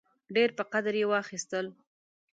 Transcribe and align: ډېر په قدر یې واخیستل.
ډېر 0.35 0.49
په 0.57 0.63
قدر 0.73 0.93
یې 1.01 1.05
واخیستل. 1.09 1.65